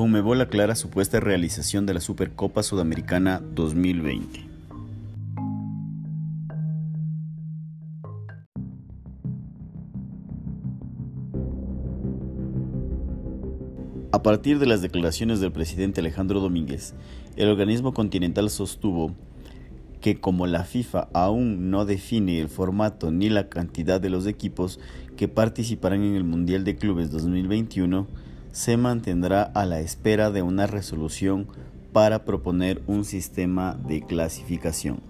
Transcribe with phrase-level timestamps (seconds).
[0.00, 4.46] Conmebol aclara supuesta realización de la Supercopa Sudamericana 2020.
[14.10, 16.94] A partir de las declaraciones del presidente Alejandro Domínguez,
[17.36, 19.14] el organismo continental sostuvo
[20.00, 24.80] que como la FIFA aún no define el formato ni la cantidad de los equipos
[25.18, 28.06] que participarán en el Mundial de Clubes 2021,
[28.52, 31.48] se mantendrá a la espera de una resolución
[31.92, 35.00] para proponer un sistema de clasificación.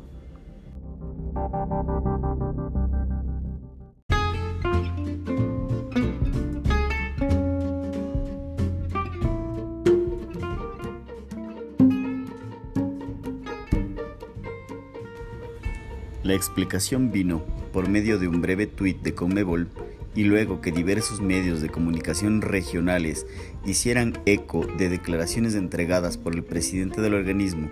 [16.23, 19.69] La explicación vino por medio de un breve tuit de Conmebol
[20.15, 23.27] y luego que diversos medios de comunicación regionales
[23.65, 27.71] hicieran eco de declaraciones entregadas por el presidente del organismo,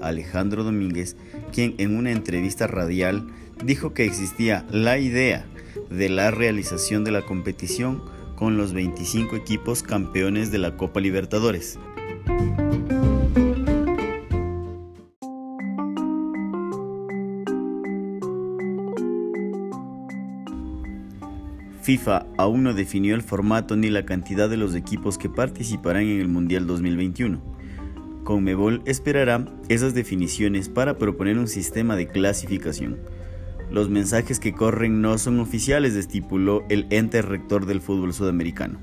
[0.00, 1.16] Alejandro Domínguez,
[1.52, 3.26] quien en una entrevista radial
[3.64, 5.46] dijo que existía la idea
[5.90, 8.02] de la realización de la competición
[8.36, 11.78] con los 25 equipos campeones de la Copa Libertadores.
[21.82, 26.20] FIFA aún no definió el formato ni la cantidad de los equipos que participarán en
[26.20, 27.42] el Mundial 2021.
[28.22, 33.00] Conmebol esperará esas definiciones para proponer un sistema de clasificación.
[33.68, 38.78] Los mensajes que corren no son oficiales, estipuló el ente rector del fútbol sudamericano.